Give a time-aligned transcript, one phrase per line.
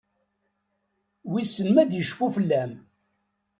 [1.29, 2.71] Wissen ma ad icfu fell-am?